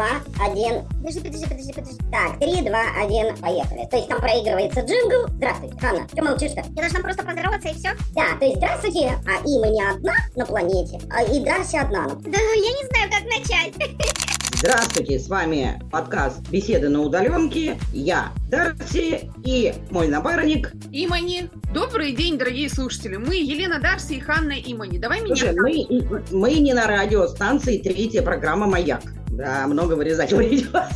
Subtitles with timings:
[0.00, 0.86] два, один.
[1.02, 1.98] Подожди, подожди, подожди, подожди.
[2.10, 3.86] Так, три, два, один, поехали.
[3.90, 5.28] То есть там проигрывается джингл.
[5.34, 6.08] Здравствуйте, Ханна.
[6.08, 6.62] Что молчишь-то?
[6.74, 7.90] Я должна просто поздороваться и все?
[8.14, 12.04] Да, то есть здравствуйте, а Има не одна на планете, а и Дарси одна.
[12.06, 13.74] на- Да, я не знаю, как начать.
[14.52, 17.78] Здравствуйте, с вами подкаст «Беседы на удаленке».
[17.94, 20.72] Я Дарси и мой напарник.
[20.92, 21.48] Имани.
[21.72, 23.16] Добрый день, дорогие слушатели.
[23.16, 24.98] Мы Елена Дарси и Ханна Имани.
[24.98, 25.34] Давай меня...
[25.34, 29.02] Слушай, мы, мы не на радиостанции третья программа «Маяк».
[29.40, 30.86] Да, много вырезать придется.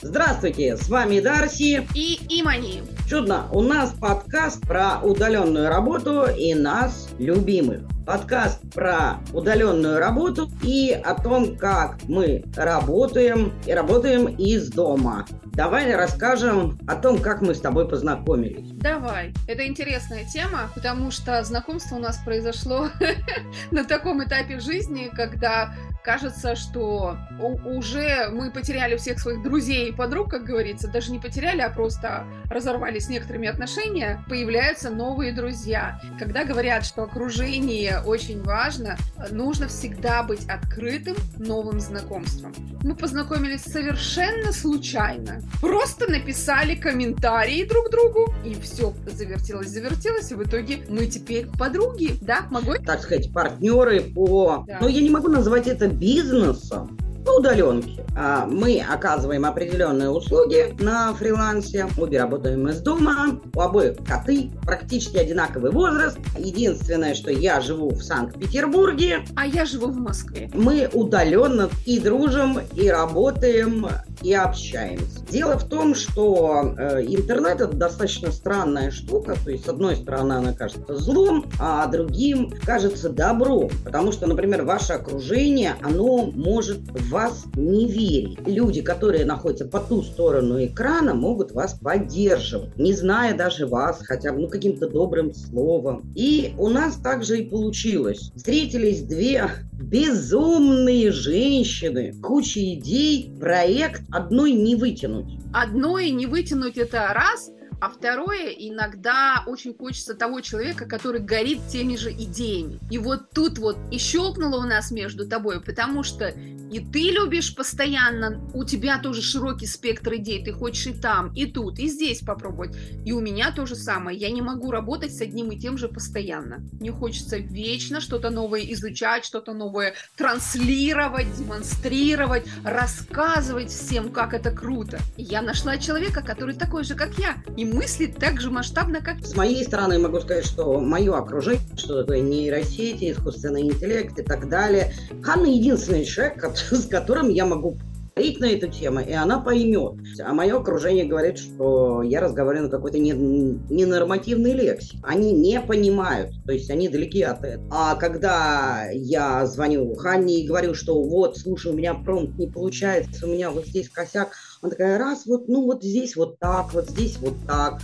[0.00, 1.86] Здравствуйте, с вами Дарси.
[1.94, 2.82] И Имани.
[3.06, 7.82] Чудно, у нас подкаст про удаленную работу и нас, любимых.
[8.06, 15.26] Подкаст про удаленную работу и о том, как мы работаем и работаем из дома.
[15.52, 18.70] Давай расскажем о том, как мы с тобой познакомились.
[18.72, 19.34] Давай.
[19.46, 22.88] Это интересная тема, потому что знакомство у нас произошло
[23.70, 27.16] на таком этапе жизни, когда кажется, что
[27.64, 32.24] уже мы потеряли всех своих друзей и подруг, как говорится, даже не потеряли, а просто
[32.50, 36.00] разорвали с некоторыми отношения, появляются новые друзья.
[36.18, 38.96] Когда говорят, что окружение очень важно,
[39.30, 42.52] нужно всегда быть открытым новым знакомствам.
[42.82, 45.40] Мы познакомились совершенно случайно.
[45.60, 52.18] Просто написали комментарии друг другу, и все завертелось, завертелось, и в итоге мы теперь подруги,
[52.20, 52.46] да?
[52.50, 54.64] Могу Так сказать, партнеры по...
[54.66, 54.78] Да.
[54.80, 58.04] Ну, я не могу назвать это бизнесом, по удаленке.
[58.16, 61.86] А, Мы оказываем определенные услуги на фрилансе.
[61.96, 63.38] Обе работаем из дома.
[63.54, 66.18] У обоих коты, практически одинаковый возраст.
[66.36, 70.50] Единственное, что я живу в Санкт-Петербурге, А я живу в Москве.
[70.52, 73.86] мы удаленно и дружим, и работаем,
[74.22, 75.20] и общаемся.
[75.30, 79.36] Дело в том, что э, интернет это достаточно странная штука.
[79.44, 83.70] То есть, с одной стороны, она кажется злом, а другим кажется добром.
[83.84, 88.38] Потому что, например, ваше окружение, оно может вас не верить.
[88.46, 94.32] Люди, которые находятся по ту сторону экрана, могут вас поддерживать, не зная даже вас, хотя
[94.32, 96.12] бы ну, каким-то добрым словом.
[96.14, 98.32] И у нас также и получилось.
[98.36, 105.38] Встретились две безумные женщины, куча идей, проект одной не вытянуть.
[105.52, 107.50] Одной не вытянуть это раз,
[107.82, 112.78] а второе, иногда очень хочется того человека, который горит теми же идеями.
[112.92, 116.32] И вот тут вот и щелкнуло у нас между тобой, потому что
[116.72, 121.44] и ты любишь постоянно, у тебя тоже широкий спектр идей, ты хочешь и там, и
[121.44, 122.74] тут, и здесь попробовать.
[123.04, 125.88] И у меня то же самое, я не могу работать с одним и тем же
[125.88, 126.62] постоянно.
[126.80, 134.98] Мне хочется вечно что-то новое изучать, что-то новое транслировать, демонстрировать, рассказывать всем, как это круто.
[135.18, 139.34] Я нашла человека, который такой же, как я, и мыслит так же масштабно, как С
[139.34, 144.92] моей стороны могу сказать, что мое окружение, что такое нейросети, искусственный интеллект и так далее.
[145.22, 147.76] Ханна единственный человек, с которым я могу
[148.14, 149.94] говорить на эту тему, и она поймет.
[150.22, 154.98] А мое окружение говорит, что я разговариваю на какой-то не- ненормативной лексике.
[155.02, 157.66] Они не понимают, то есть они далеки от этого.
[157.70, 163.26] А когда я звоню Ханне и говорю, что вот, слушай, у меня промпт не получается,
[163.26, 166.90] у меня вот здесь косяк, она такая, раз, вот, ну вот здесь вот так, вот
[166.90, 167.80] здесь вот так.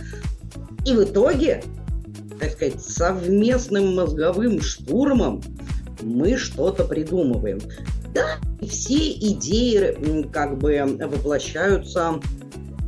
[0.85, 1.63] И в итоге,
[2.39, 5.41] так сказать, совместным мозговым штурмом
[6.01, 7.59] мы что-то придумываем.
[8.13, 8.37] Да,
[8.67, 12.19] все идеи как бы воплощаются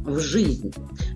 [0.03, 0.73] в жизнь.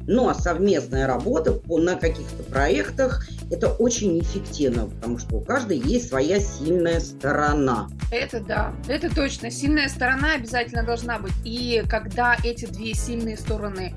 [0.07, 6.09] Но совместная работа по- на каких-то проектах это очень эффективно, потому что у каждой есть
[6.09, 7.87] своя сильная сторона.
[8.11, 9.49] Это да, это точно.
[9.49, 11.33] Сильная сторона обязательно должна быть.
[11.43, 13.95] И когда эти две сильные стороны,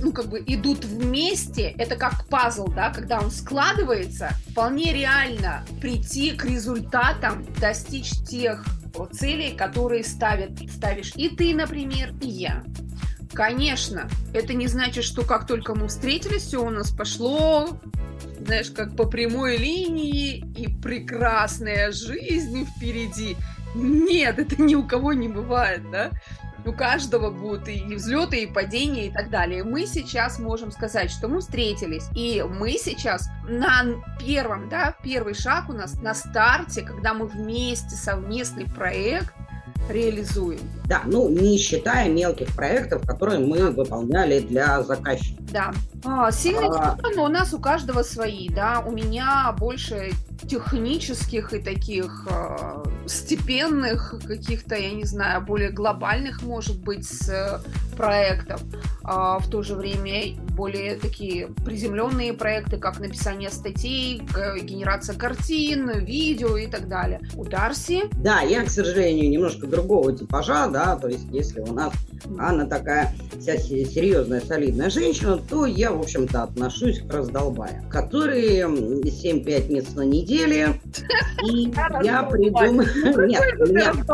[0.00, 6.30] ну, как бы идут вместе, это как пазл, да, когда он складывается, вполне реально прийти
[6.30, 8.64] к результатам, достичь тех
[8.94, 12.62] о, целей, которые ставят, ставишь и ты, например, и я.
[13.32, 17.80] Конечно, это не значит, что как только мы встретились, все у нас пошло,
[18.40, 23.36] знаешь, как по прямой линии и прекрасная жизнь впереди.
[23.74, 26.10] Нет, это ни у кого не бывает, да?
[26.64, 29.64] У каждого будут и взлеты, и падения, и так далее.
[29.64, 33.84] Мы сейчас можем сказать, что мы встретились, и мы сейчас на
[34.20, 39.32] первом, да, первый шаг у нас на старте, когда мы вместе совместный проект
[39.88, 40.60] реализуем.
[40.86, 45.42] Да, ну не считая мелких проектов, которые мы выполняли для заказчика.
[45.50, 45.72] Да.
[46.04, 46.96] А, сильные А.
[46.96, 48.82] стороны у нас у каждого свои, да.
[48.86, 50.12] У меня больше
[50.48, 52.82] технических и таких э,
[53.12, 58.62] степенных, каких-то, я не знаю, более глобальных, может быть, с э, проектов,
[59.04, 64.22] а в то же время более такие приземленные проекты, как написание статей,
[64.62, 67.20] генерация картин, видео и так далее.
[67.36, 68.02] У Дарси?
[68.22, 71.92] Да, я, к сожалению, немножко другого типажа, да, то есть если у нас
[72.38, 79.72] Анна такая вся серьезная, солидная женщина, то я, в общем-то, отношусь к раздолбаям, которые 7-5
[79.72, 80.80] месяцев на неделе,
[81.44, 81.72] и
[82.02, 82.88] я придумаю...
[83.28, 84.06] Нет,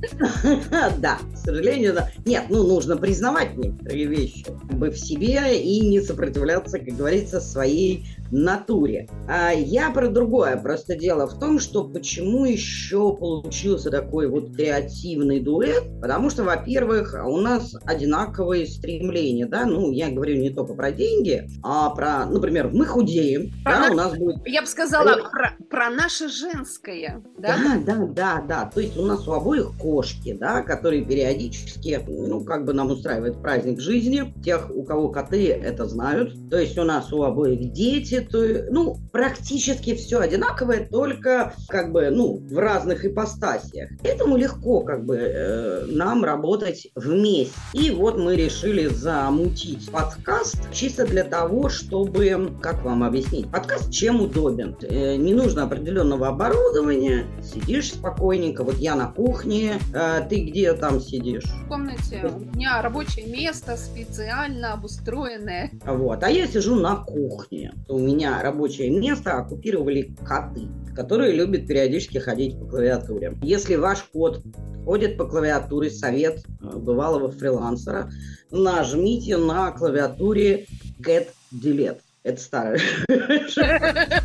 [0.98, 2.10] Да, к сожалению, да.
[2.24, 9.08] Нет, ну, нужно признавать некоторые вещи в себе и не сопротивляться, как говорится, своей натуре.
[9.28, 10.56] А я про другое.
[10.56, 15.84] Просто дело в том, что почему еще получился такой вот креативный дуэт?
[16.00, 21.48] Потому что, во-первых, у нас одинаковые стремления, да, ну, я говорю не только про деньги,
[21.62, 23.90] а про, например, мы худеем, про да, наш...
[23.90, 24.46] у нас будет...
[24.46, 27.56] Я бы сказала э, про, про наше женское, да?
[27.56, 28.70] Да, да, да, да.
[28.72, 33.40] То есть у нас у обоих кошки, да, которые периодически, ну, как бы нам устраивает
[33.40, 34.32] праздник жизни.
[34.42, 36.34] Тех, у кого коты, это знают.
[36.50, 42.10] То есть у нас у обоих дети, то, ну, практически все одинаковое, только как бы,
[42.10, 43.90] ну, в разных ипостасиях.
[44.02, 47.52] Поэтому легко как бы э, нам работать вместе.
[47.72, 54.20] И вот мы решили замутить подкаст чисто для того, чтобы, как вам объяснить, подкаст чем
[54.20, 54.76] удобен.
[54.82, 61.00] Э, не нужно определенного оборудования, сидишь спокойненько, вот я на кухне, э, ты где там
[61.00, 61.44] сидишь?
[61.44, 62.22] В комнате.
[62.24, 65.70] У меня рабочее место специально обустроенное.
[65.84, 67.74] Вот, а я сижу на кухне.
[67.88, 73.36] У меня рабочее место оккупировали коты, которые любят периодически ходить по клавиатуре.
[73.42, 74.42] Если ваш кот
[74.84, 78.10] ходит по клавиатуре, совет э, бывалого фрилансера,
[78.50, 80.66] нажмите на клавиатуре
[81.00, 82.00] Get Delete.
[82.22, 82.80] Это старое.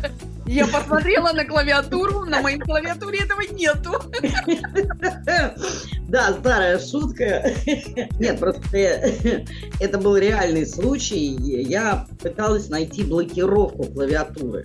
[0.46, 4.00] Я посмотрела на клавиатуру, на моей клавиатуре этого нету.
[6.08, 7.52] Да, старая шутка.
[8.20, 8.76] Нет, просто
[9.80, 11.36] это был реальный случай.
[11.64, 14.62] Я пыталась найти блокировку клавиатуры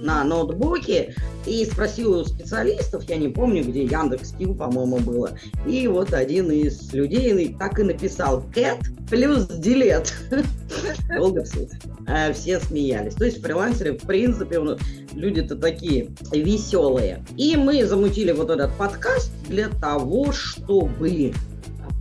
[0.00, 1.14] на ноутбуке
[1.46, 5.30] и спросил у специалистов, я не помню, где Яндекс Кью, по-моему, было.
[5.66, 10.12] И вот один из людей так и написал cat плюс delete.
[11.16, 11.68] Долго все,
[12.06, 13.14] а, все смеялись.
[13.14, 14.60] То есть фрилансеры, в принципе,
[15.12, 17.24] люди-то такие веселые.
[17.36, 21.32] И мы замутили вот этот подкаст для того, чтобы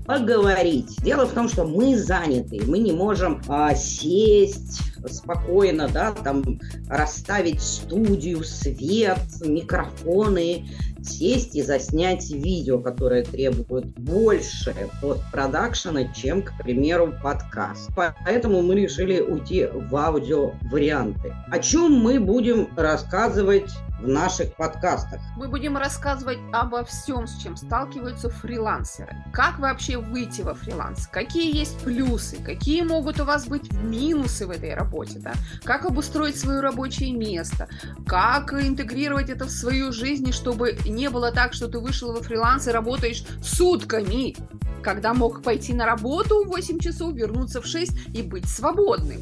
[0.05, 0.97] поговорить.
[1.03, 7.61] Дело в том, что мы заняты, мы не можем а, сесть спокойно, да, там расставить
[7.61, 10.67] студию, свет, микрофоны,
[11.03, 17.89] сесть и заснять видео, которое требует больше постпродакшена, чем, к примеру, подкаст.
[17.95, 21.33] Поэтому мы решили уйти в аудио варианты.
[21.51, 25.19] О чем мы будем рассказывать в наших подкастах.
[25.35, 29.15] Мы будем рассказывать обо всем, с чем сталкиваются фрилансеры.
[29.33, 31.07] Как вообще выйти во фриланс?
[31.07, 32.37] Какие есть плюсы?
[32.37, 34.88] Какие могут у вас быть минусы в этой работе?
[35.19, 35.33] Да?
[35.63, 37.67] Как обустроить свое рабочее место?
[38.05, 42.67] Как интегрировать это в свою жизнь, чтобы не было так, что ты вышел во фриланс
[42.67, 44.35] и работаешь сутками,
[44.81, 49.21] когда мог пойти на работу в 8 часов, вернуться в 6 и быть свободным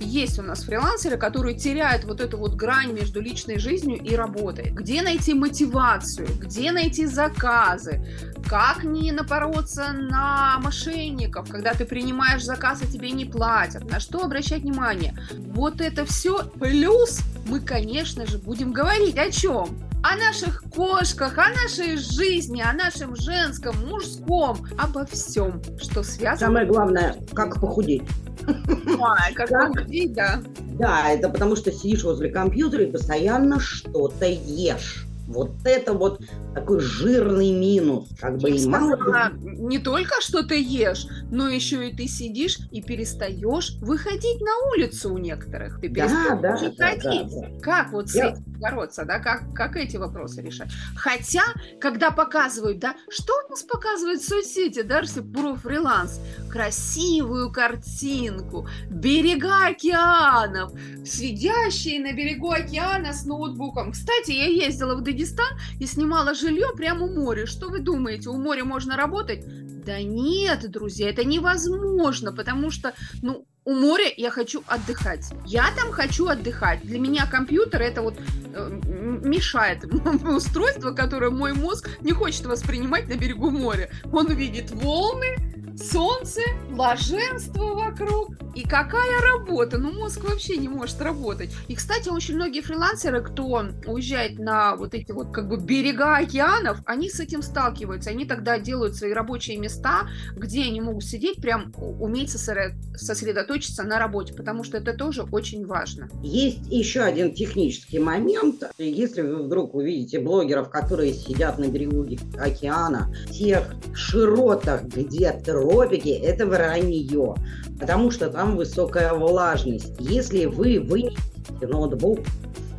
[0.00, 4.70] есть у нас фрилансеры, которые теряют вот эту вот грань между личной жизнью и работой.
[4.70, 8.04] Где найти мотивацию, где найти заказы,
[8.48, 14.24] как не напороться на мошенников, когда ты принимаешь заказ, а тебе не платят, на что
[14.24, 15.16] обращать внимание.
[15.32, 16.44] Вот это все.
[16.58, 19.78] Плюс мы, конечно же, будем говорить о чем?
[20.02, 26.46] о наших кошках, о нашей жизни, о нашем женском, мужском, обо всем, что связано.
[26.46, 28.02] Самое главное, как похудеть.
[28.46, 30.42] А, как да.
[30.78, 35.06] Да, это потому что сидишь возле компьютера и постоянно что-то ешь.
[35.30, 36.20] Вот это вот
[36.54, 38.08] такой жирный минус.
[38.18, 39.30] Как бы и мало...
[39.44, 45.14] Не только что ты ешь, но еще и ты сидишь и перестаешь выходить на улицу
[45.14, 45.80] у некоторых.
[45.80, 47.30] Ты перестаешь да, да, ходить.
[47.30, 48.30] Да, да, Как вот с Я...
[48.30, 49.18] этим бороться, да?
[49.18, 50.70] Как, как эти вопросы решать?
[50.94, 51.42] Хотя,
[51.80, 56.20] когда показывают, да, что у нас показывают соцсети, Дарси, про фриланс?
[56.50, 60.72] Красивую картинку, берега океанов,
[61.04, 63.92] сидящие на берегу океана с ноутбуком.
[63.92, 67.46] Кстати, я ездила в Дагестан и снимала жилье прямо у моря.
[67.46, 69.44] Что вы думаете, у моря можно работать?
[69.84, 75.32] Да нет, друзья, это невозможно, потому что, ну, у моря я хочу отдыхать.
[75.46, 76.82] Я там хочу отдыхать.
[76.82, 78.14] Для меня компьютер это вот
[78.52, 78.80] э,
[79.22, 79.84] мешает
[80.24, 83.88] устройство, которое мой мозг не хочет воспринимать на берегу моря.
[84.12, 85.36] Он увидит волны,
[85.76, 89.78] солнце, блаженство вокруг, И какая работа?
[89.78, 91.50] Ну, мозг вообще не может работать.
[91.68, 96.78] И, кстати, очень многие фрилансеры, кто уезжает на вот эти вот как бы берега океанов,
[96.84, 98.10] они с этим сталкиваются.
[98.10, 104.34] Они тогда делают свои рабочие места, где они могут сидеть, прям уметь сосредоточиться на работе,
[104.34, 106.08] потому что это тоже очень важно.
[106.22, 108.64] Есть еще один технический момент.
[108.78, 112.06] Если вы вдруг увидите блогеров, которые сидят на берегу
[112.38, 115.30] океана, в тех широтах, где
[115.70, 117.34] тропики, это вранье,
[117.78, 119.94] потому что там высокая влажность.
[119.98, 122.20] Если вы вынесете ноутбук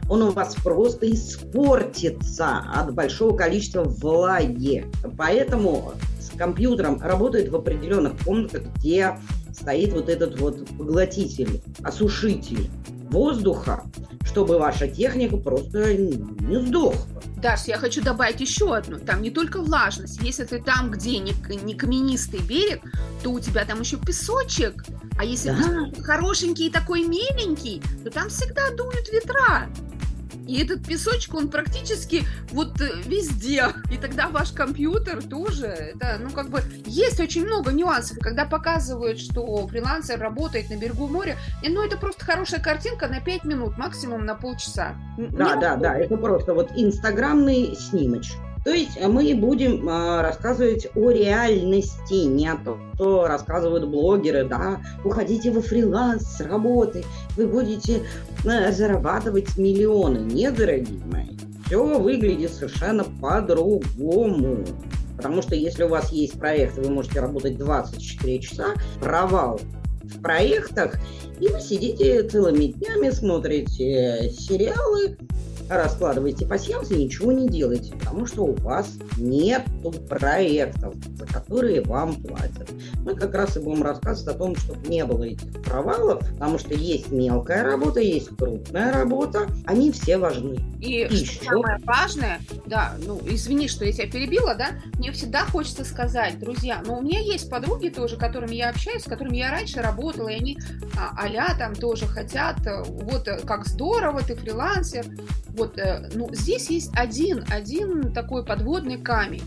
[0.09, 4.85] он у вас просто испортится от большого количества влаги.
[5.17, 9.17] Поэтому с компьютером работает в определенных комнатах, где
[9.53, 12.69] стоит вот этот вот поглотитель, осушитель
[13.09, 13.83] воздуха,
[14.25, 17.20] чтобы ваша техника просто не сдохла.
[17.41, 18.99] Даш, я хочу добавить еще одну.
[18.99, 20.21] Там не только влажность.
[20.21, 21.33] Если ты там, где не,
[21.63, 22.81] не каменистый берег,
[23.23, 24.83] то у тебя там еще песочек.
[25.17, 26.03] А если да.
[26.03, 29.67] хорошенький и такой миленький, то там всегда дуют ветра.
[30.47, 33.65] И этот песочек, он практически вот э, везде.
[33.91, 38.17] И тогда ваш компьютер тоже, это, ну, как бы, есть очень много нюансов.
[38.19, 43.19] Когда показывают, что фрилансер работает на берегу моря, и, ну, это просто хорошая картинка на
[43.19, 44.95] 5 минут, максимум на полчаса.
[45.17, 48.37] Да, Не да, да, это просто вот инстаграмный снимочек.
[48.63, 54.79] То есть мы будем э, рассказывать о реальности, не о том, что рассказывают блогеры, да,
[55.03, 57.03] уходите во фриланс с работы,
[57.35, 58.03] вы будете
[58.43, 60.19] э, зарабатывать миллионы.
[60.19, 61.29] Нет, дорогие мои,
[61.65, 64.65] все выглядит совершенно по-другому.
[65.17, 69.61] Потому что если у вас есть проект, вы можете работать 24 часа, провал
[70.03, 70.99] в проектах,
[71.39, 75.17] и вы сидите целыми днями, смотрите сериалы,
[75.77, 79.63] раскладываете пассианс и ничего не делаете, потому что у вас нет
[80.09, 82.69] проектов, за которые вам платят.
[83.03, 86.73] Мы как раз и будем рассказывать о том, чтобы не было этих провалов, потому что
[86.73, 90.57] есть мелкая работа, есть крупная работа, они все важны.
[90.79, 95.45] И, и что самое важное, да, ну, извини, что я тебя перебила, да, мне всегда
[95.45, 99.51] хочется сказать, друзья, но у меня есть подруги тоже, которыми я общаюсь, с которыми я
[99.51, 100.57] раньше работала, и они
[100.97, 105.05] а, а там тоже хотят, э, вот э, как здорово, ты фрилансер,
[105.61, 109.43] вот, э, ну, здесь есть один, один такой подводный камень.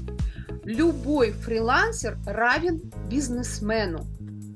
[0.64, 2.80] Любой фрилансер равен
[3.11, 4.06] бизнесмену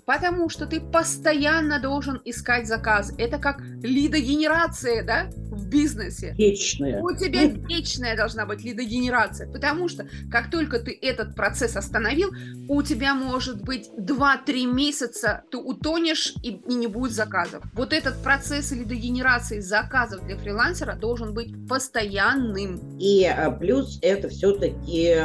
[0.06, 3.12] потому что ты постоянно должен искать заказ.
[3.18, 5.28] Это как лидогенерация, да?
[5.58, 6.34] В бизнесе.
[6.38, 7.02] Вечная.
[7.02, 12.30] У тебя вечная должна быть лидогенерация, потому что как только ты этот процесс остановил,
[12.68, 17.64] у тебя может быть 2-3 месяца, ты утонешь и, и не будет заказов.
[17.74, 22.98] Вот этот процесс лидогенерации заказов для фрилансера должен быть постоянным.
[22.98, 25.16] И а, плюс это все-таки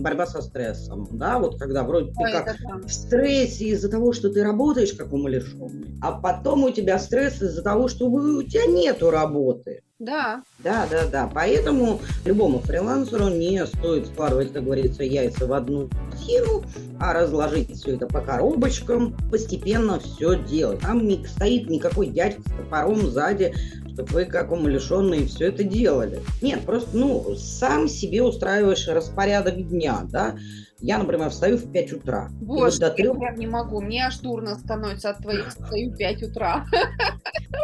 [0.00, 4.42] борьба со стрессом, да, вот когда вроде ты как в стрессе из-за того, что ты
[4.44, 9.39] работаешь как умалишенный, а потом у тебя стресс из-за того, что у тебя нету работы,
[9.40, 9.82] работы.
[9.98, 10.42] Да.
[10.60, 11.30] Да, да, да.
[11.32, 16.64] Поэтому любому фрилансеру не стоит складывать, как говорится, яйца в одну схему,
[16.98, 20.80] а разложить все это по коробочкам, постепенно все делать.
[20.80, 23.54] Там не стоит никакой дядька с топором сзади,
[23.92, 26.20] чтобы вы, как умалишенные, все это делали.
[26.40, 30.36] Нет, просто, ну, сам себе устраиваешь распорядок дня, да,
[30.80, 32.28] я, например, встаю в 5 утра.
[32.40, 33.04] Боже, вот до 3...
[33.20, 36.66] я не могу, мне аж дурно становится от твоих встаю в 5 утра.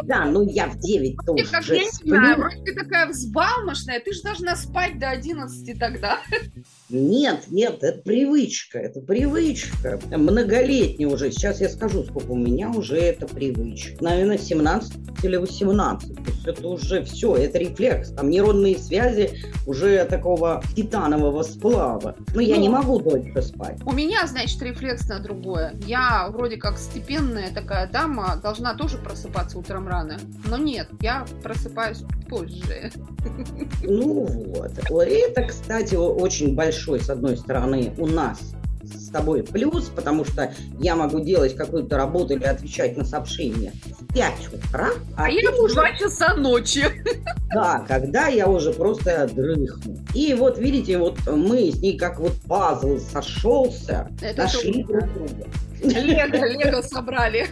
[0.03, 4.21] Да, ну я в 9 тоже как я не знаю, ты такая взбалмошная, ты же
[4.21, 6.19] должна спать до 11 тогда.
[6.89, 9.99] Нет, нет, это привычка, это привычка.
[10.09, 11.31] Многолетняя уже.
[11.31, 14.03] Сейчас я скажу, сколько у меня уже это привычка.
[14.03, 16.15] Наверное, 17 или 18.
[16.15, 18.11] То есть это уже все, это рефлекс.
[18.11, 19.31] Там нейронные связи
[19.65, 22.15] уже такого титанового сплава.
[22.33, 23.79] Но я ну, не могу дольше спать.
[23.85, 25.73] У меня, значит, рефлекс на другое.
[25.85, 30.17] Я вроде как степенная такая дама, должна тоже просыпаться утром рано.
[30.45, 32.91] Но нет, я просыпаюсь позже.
[33.83, 34.71] Ну вот.
[35.07, 38.53] Это, кстати, очень большой, с одной стороны, у нас
[39.07, 44.13] с тобой плюс, потому что я могу делать какую-то работу или отвечать на сообщения в
[44.13, 44.89] 5 утра.
[45.15, 46.83] А, а я в 2 часа ночи.
[47.53, 49.97] Да, когда я уже просто дрыхну.
[50.13, 55.47] И вот видите, вот мы с ней как вот пазл сошелся, Это нашли друг друга.
[55.81, 57.47] Лего, Лего собрали.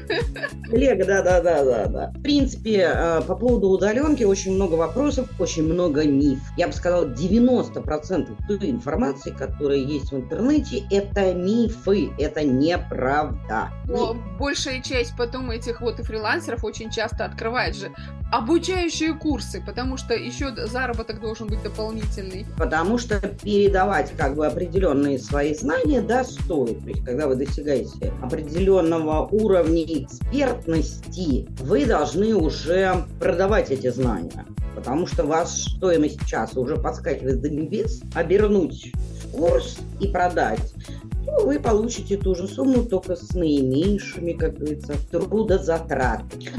[0.71, 2.11] Лего, да, да, да, да, да.
[2.15, 6.39] В принципе, э, по поводу удаленки очень много вопросов, очень много миф.
[6.57, 13.69] Я бы сказала, 90% той информации, которая есть в интернете, это мифы, это неправда.
[13.87, 17.91] Но большая часть потом этих вот и фрилансеров очень часто открывает же
[18.31, 22.45] обучающие курсы, потому что еще заработок должен быть дополнительный.
[22.57, 26.83] Потому что передавать как бы определенные свои знания, да, стоит.
[26.83, 34.45] То есть, когда вы достигаете определенного уровня экспертности, вы должны уже продавать эти знания.
[34.75, 38.91] Потому что вас стоимость часа уже подскакивает до небес, обернуть
[39.23, 40.73] в курс и продать
[41.45, 46.49] вы получите ту же сумму, только с наименьшими, как говорится, трудозатратами.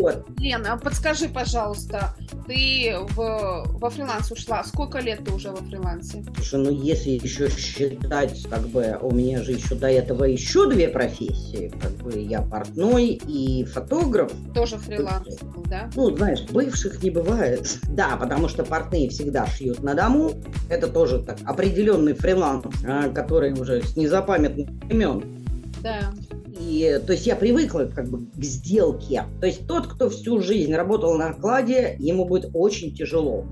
[0.00, 0.24] Вот.
[0.38, 2.14] Лена, а подскажи, пожалуйста,
[2.46, 4.64] ты в, во фриланс ушла.
[4.64, 6.24] Сколько лет ты уже во фрилансе?
[6.36, 10.88] Слушай, ну если еще считать, как бы у меня же еще до этого еще две
[10.88, 11.72] профессии.
[11.80, 14.32] Как бы я портной и фотограф.
[14.54, 15.90] Тоже фриланс был, да?
[15.94, 17.66] Ну, знаешь, бывших не бывает.
[17.96, 20.32] Да, потому что портные всегда шьют на дому.
[20.68, 25.24] Это тоже так определенный фриланс, а, который уже с незапамятных времен.
[25.82, 26.12] Да.
[26.58, 29.24] И, то есть я привыкла как бы к сделке.
[29.40, 33.44] То есть тот, кто всю жизнь работал на окладе, ему будет очень тяжело.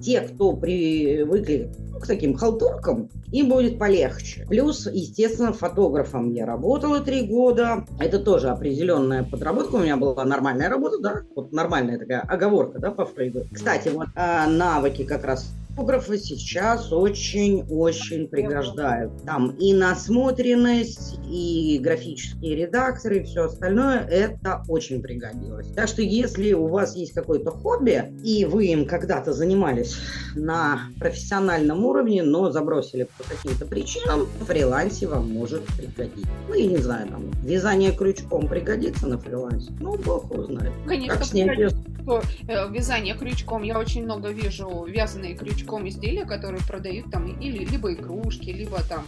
[0.00, 4.46] Те, кто привыкли к таким халтуркам, им будет полегче.
[4.48, 7.84] Плюс, естественно, фотографом я работала три года.
[7.98, 9.74] Это тоже определенная подработка.
[9.76, 13.44] У меня была нормальная работа, да, вот нормальная такая оговорка, да, по Фрейду.
[13.52, 19.24] Кстати, вот а, навыки как раз фотографы сейчас очень-очень пригождают.
[19.24, 25.68] Там и насмотренность, и графические редакторы, и все остальное, это очень пригодилось.
[25.74, 29.96] Так что если у вас есть какое-то хобби, и вы им когда-то занимались
[30.36, 36.30] на профессиональном уровне, но забросили по каким-то причинам, фрилансе вам может пригодиться.
[36.48, 39.72] Ну, я не знаю, там, вязание крючком пригодится на фрилансе.
[39.80, 40.72] Ну, бог его знает.
[40.86, 43.62] Конечно, как снять э, вязание крючком.
[43.62, 48.82] Я очень много вижу вязаные крючком крючком изделия, которые продают там или либо игрушки, либо
[48.82, 49.04] там,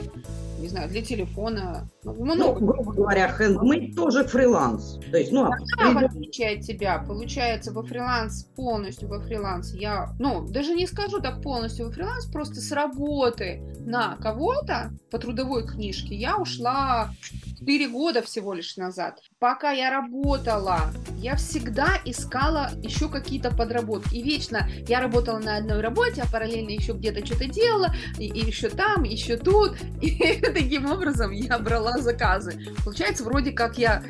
[0.58, 1.88] не знаю, для телефона.
[2.04, 2.60] Ну, много.
[2.60, 4.98] Ну, грубо говоря, хендмейд тоже фриланс.
[5.10, 10.10] То есть, ну, а, в отличие от тебя, получается, во фриланс, полностью во фриланс я,
[10.18, 15.66] ну, даже не скажу так полностью во фриланс, просто с работы на кого-то по трудовой
[15.66, 17.10] книжке я ушла
[17.58, 19.20] 4 года всего лишь назад.
[19.38, 24.16] Пока я работала, я всегда искала еще какие-то подработки.
[24.16, 28.46] И вечно я работала на одной работе, а параллельно еще где-то что-то делала, и, и
[28.46, 29.76] еще там, еще тут.
[30.00, 32.58] И таким образом я брала заказы.
[32.84, 34.02] Получается, вроде как я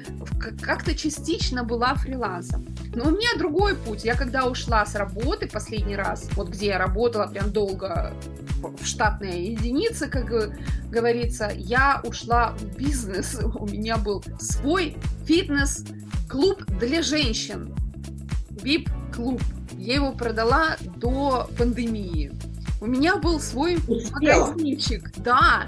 [0.61, 2.66] как-то частично была фрилансом.
[2.94, 4.04] Но у меня другой путь.
[4.04, 8.12] Я когда ушла с работы последний раз, вот где я работала прям долго
[8.62, 10.26] в штатные единицы, как
[10.90, 13.38] говорится, я ушла в бизнес.
[13.54, 14.96] У меня был свой
[15.26, 17.74] фитнес-клуб для женщин.
[18.50, 19.40] VIP-клуб.
[19.83, 22.31] Я его продала до пандемии.
[22.81, 24.47] У меня был свой Успела.
[24.47, 25.11] магазинчик.
[25.16, 25.66] Да,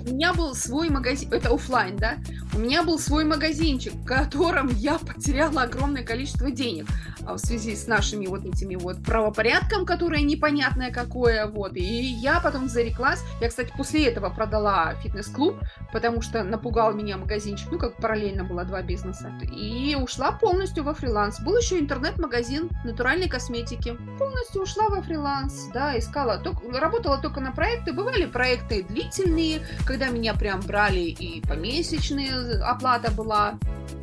[0.00, 2.16] у меня был свой магазин, это офлайн, да?
[2.54, 6.86] У меня был свой магазинчик, в котором я потеряла огромное количество денег
[7.24, 11.76] а, в связи с нашими вот этими вот правопорядком, которое непонятное какое, вот.
[11.76, 13.22] И я потом зареклась.
[13.40, 15.56] Я, кстати, после этого продала фитнес-клуб,
[15.92, 19.32] потому что напугал меня магазинчик, ну, как параллельно было два бизнеса.
[19.50, 21.40] И ушла полностью во фриланс.
[21.40, 23.96] Был еще интернет-магазин натуральной косметики.
[24.18, 27.94] Полностью ушла во фриланс, да, искала, только, работала только на проекты.
[27.94, 33.58] Бывали проекты длительные, когда меня прям брали и помесячные оплата была.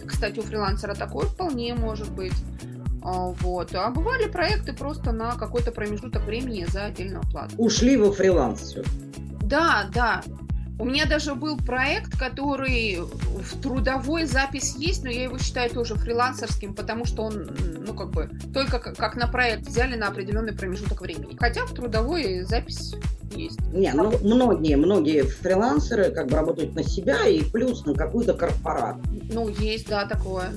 [0.05, 2.33] Кстати, у фрилансера такое вполне может быть.
[3.01, 3.73] А, вот.
[3.75, 7.55] А бывали проекты просто на какой-то промежуток времени за отдельную оплату.
[7.57, 8.83] Ушли во фриланс все.
[9.41, 10.21] Да, да.
[10.79, 15.95] У меня даже был проект, который в трудовой запись есть, но я его считаю тоже
[15.95, 17.49] фрилансерским, потому что он,
[17.85, 21.35] ну, как бы, только как на проект взяли на определенный промежуток времени.
[21.37, 22.95] Хотя в трудовой запись
[23.35, 23.59] есть.
[23.73, 29.03] Не, ну, многие, многие фрилансеры как бы работают на себя и плюс на какую-то корпорацию.
[29.33, 30.51] Ну, есть, да, такое.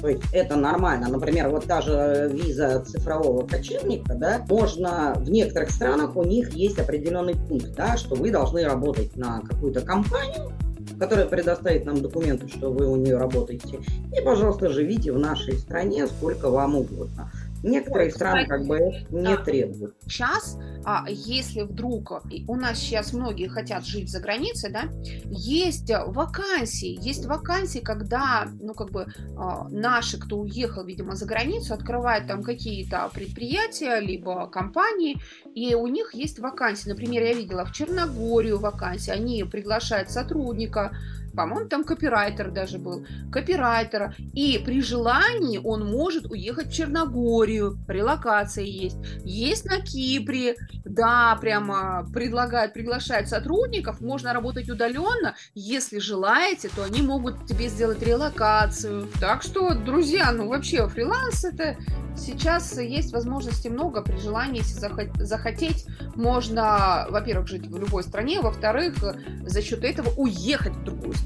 [0.00, 1.08] То есть это нормально.
[1.08, 6.78] Например, вот та же виза цифрового кочевника, да, можно в некоторых странах у них есть
[6.78, 10.52] определенный пункт, да, что вы должны работать на какую-то компанию,
[10.98, 13.80] которая предоставит нам документы, что вы у нее работаете.
[14.16, 17.30] И, пожалуйста, живите в нашей стране сколько вам угодно.
[17.62, 18.78] Некоторые страны как бы
[19.10, 19.36] не да.
[19.36, 19.96] требуют.
[20.06, 24.84] Сейчас, а, если вдруг у нас сейчас многие хотят жить за границей, да,
[25.24, 31.74] есть вакансии, есть вакансии, когда, ну как бы а, наши, кто уехал, видимо, за границу,
[31.74, 35.16] открывают там какие-то предприятия либо компании,
[35.54, 36.88] и у них есть вакансии.
[36.88, 40.96] Например, я видела в Черногорию вакансии, они приглашают сотрудника
[41.36, 48.64] по-моему, там копирайтер даже был, копирайтера, и при желании он может уехать в Черногорию, релокация
[48.64, 56.84] есть, есть на Кипре, да, прямо предлагают, приглашают сотрудников, можно работать удаленно, если желаете, то
[56.84, 59.08] они могут тебе сделать релокацию.
[59.20, 61.76] Так что, друзья, ну вообще фриланс это
[62.16, 64.02] сейчас есть возможности много.
[64.02, 68.94] При желании, если захотеть, можно, во-первых, жить в любой стране, во-вторых,
[69.42, 71.25] за счет этого уехать в другую страну.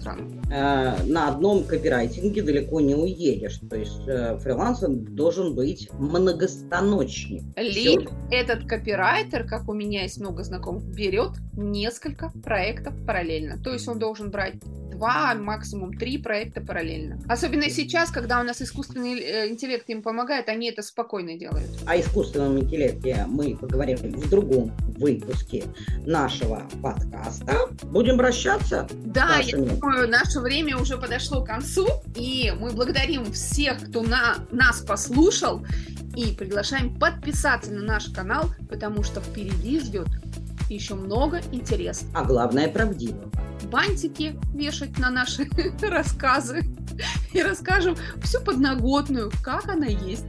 [0.51, 7.43] Э, на одном копирайтинге далеко не уедешь, то есть э, фриланс должен быть многостаночник.
[7.57, 13.87] Либо этот копирайтер, как у меня есть много знакомых, берет несколько проектов параллельно, то есть
[13.89, 14.55] он должен брать
[15.01, 17.19] два, максимум три проекта параллельно.
[17.27, 21.71] Особенно сейчас, когда у нас искусственный э, интеллект им помогает, они это спокойно делают.
[21.87, 25.65] О искусственном интеллекте мы поговорим в другом выпуске
[26.05, 27.71] нашего подкаста.
[27.85, 28.87] Будем прощаться?
[29.07, 34.37] Да, я думаю, наше время уже подошло к концу, и мы благодарим всех, кто на,
[34.51, 35.65] нас послушал,
[36.15, 40.09] и приглашаем подписаться на наш канал, потому что впереди ждет
[40.75, 42.19] еще много интересного.
[42.19, 43.31] А главное, правдивого
[43.71, 45.49] бантики вешать на наши
[45.83, 46.65] рассказы
[47.33, 50.27] и расскажем всю подноготную, как она есть.